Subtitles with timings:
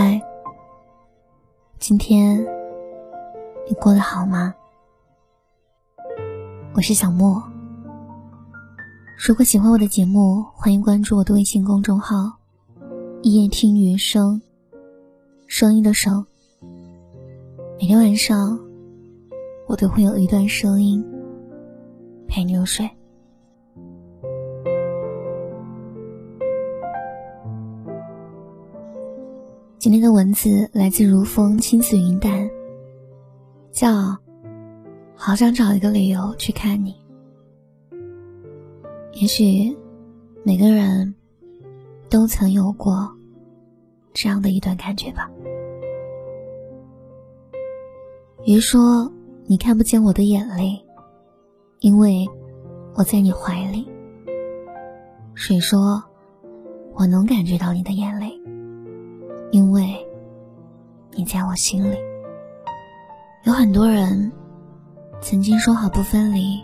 [0.00, 0.22] 嗨，
[1.80, 2.38] 今天
[3.68, 4.54] 你过得好吗？
[6.72, 7.42] 我是小莫。
[9.16, 12.32] 如果喜欢我的节目，欢迎关注我的微信公众号
[13.22, 14.40] “一夜听余声”，
[15.48, 16.24] 声音的声。
[17.80, 18.56] 每天晚上，
[19.66, 21.04] 我都会有一段声音
[22.28, 22.88] 陪你入睡。
[29.78, 32.50] 今天的文字来自如风青似云淡，
[33.70, 34.18] 叫
[35.14, 36.96] “好想找一个理由去看你”。
[39.14, 39.72] 也许
[40.42, 41.14] 每个人
[42.10, 43.08] 都曾有过
[44.12, 45.30] 这样的一段感觉吧。
[48.44, 49.08] 鱼说
[49.46, 50.76] ：“你看不见我的眼泪，
[51.78, 52.26] 因为
[52.96, 53.88] 我在你怀里。”
[55.34, 56.02] 水说
[56.98, 58.28] ：“我能感觉到你的眼泪。”
[59.50, 60.06] 因为
[61.12, 61.96] 你在我心里，
[63.44, 64.30] 有很多人
[65.20, 66.62] 曾经说好不分离，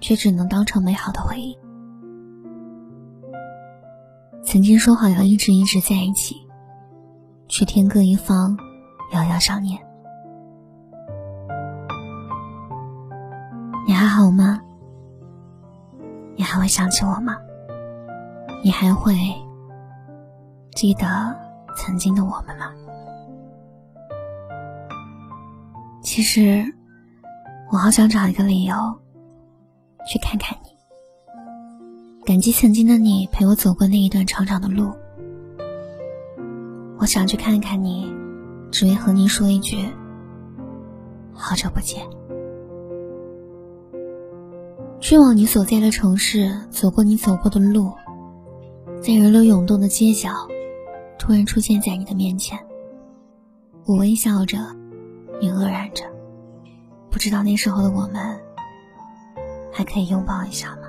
[0.00, 1.56] 却只能当成美好的回忆；
[4.44, 6.36] 曾经说好要一直一直在一起，
[7.48, 8.56] 却天各一方，
[9.12, 9.80] 遥遥想念。
[13.86, 14.60] 你还好吗？
[16.36, 17.38] 你还会想起我吗？
[18.62, 19.14] 你还会
[20.74, 21.45] 记得？
[21.76, 22.72] 曾经的我们吗？
[26.02, 26.64] 其实，
[27.70, 28.74] 我好想找一个理由
[30.08, 30.70] 去看看你，
[32.24, 34.92] 感激曾经的你陪我走过那一段长长的路。
[36.98, 38.10] 我想去看看你，
[38.70, 39.76] 只为和你说一句：
[41.34, 42.02] 好久不见。
[44.98, 47.92] 去往你所在的城市，走过你走过的路，
[49.02, 50.30] 在人流涌动的街角。
[51.18, 52.58] 突然出现在你的面前，
[53.84, 54.58] 我微笑着，
[55.40, 56.04] 你愕然着，
[57.10, 58.38] 不知道那时候的我们
[59.72, 60.82] 还可以拥抱一下吗？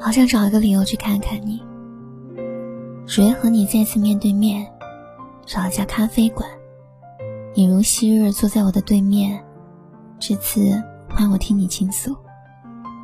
[0.00, 1.62] 好想找一个理由去看看你，
[3.06, 4.66] 只为和你再次面对面，
[5.44, 6.48] 找一家咖啡馆，
[7.54, 9.44] 你如昔日坐在我的对面，
[10.18, 12.16] 这次换我听你倾诉，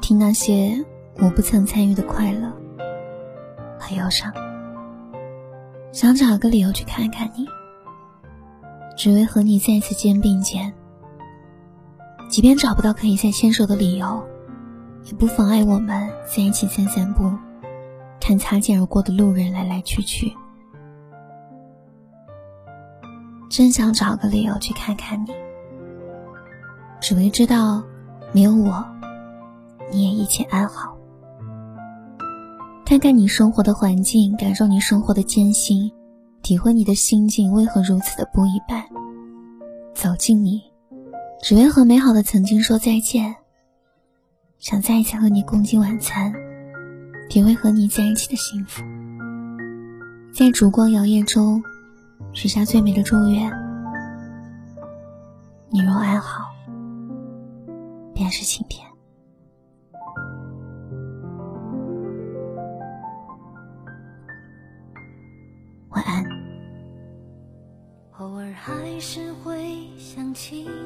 [0.01, 0.85] 听那些
[1.19, 2.51] 我不曾参与的快乐
[3.79, 4.33] 和忧伤。
[5.91, 7.47] 想找个理由去看看你，
[8.97, 10.73] 只为和你再次肩并肩。
[12.29, 14.23] 即便找不到可以再牵手的理由，
[15.05, 17.33] 也不妨碍我们在一起散散步，
[18.21, 20.37] 看擦肩而过的路人来来去去。
[23.49, 25.33] 真想找个理由去看看你，
[27.01, 27.83] 只为知道
[28.33, 28.85] 没有我，
[29.91, 30.98] 你也一切安好。
[32.89, 35.93] 看看你生活的环境，感受你生活的艰辛，
[36.41, 38.83] 体会你的心境为何如此的不一般。
[39.93, 40.63] 走近你，
[41.43, 43.37] 只为和美好的曾经说再见。
[44.59, 46.33] 想再一次和你共进晚餐，
[47.29, 48.83] 体会和你在一起的幸福。
[50.33, 51.63] 在烛光摇曳中，
[52.33, 53.53] 许下最美的祝愿。
[55.69, 56.47] 你若安好，
[58.15, 58.89] 便是晴天。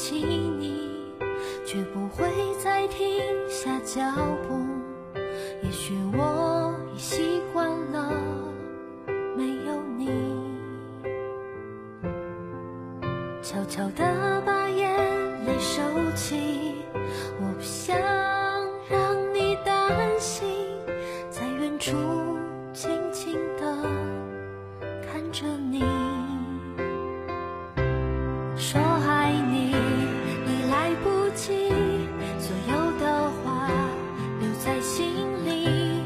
[0.00, 0.88] 起你，
[1.66, 2.26] 却不会
[2.58, 3.06] 再停
[3.50, 4.00] 下脚
[4.48, 4.58] 步。
[5.62, 8.10] 也许我已习惯了
[9.36, 10.08] 没有你，
[13.42, 14.90] 悄悄地把眼
[15.44, 15.82] 泪收
[16.16, 16.38] 起，
[31.34, 31.68] 起
[32.38, 33.68] 所有的话
[34.40, 35.06] 留在心
[35.44, 36.02] 里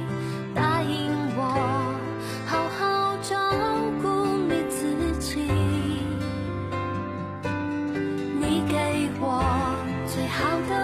[0.54, 1.40] 答应我
[2.46, 3.36] 好好照
[4.02, 4.06] 顾
[4.48, 5.48] 你自己。
[8.40, 9.24] 你给我
[10.06, 10.83] 最好的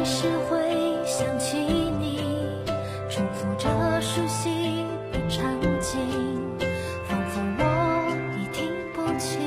[0.00, 0.58] 还是会
[1.04, 2.22] 想起你
[3.10, 3.68] 重复着
[4.00, 5.44] 熟悉的场
[5.78, 6.00] 景
[7.04, 9.38] 仿佛我已听不清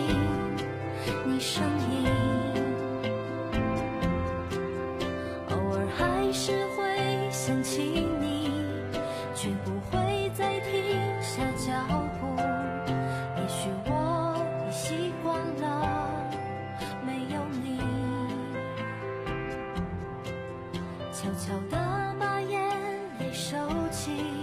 [1.26, 2.08] 你声音。
[5.50, 8.52] 偶尔还是会想起你
[9.34, 10.03] 却不会
[21.24, 22.60] 悄悄的把眼
[23.18, 23.56] 泪收
[23.90, 24.43] 起。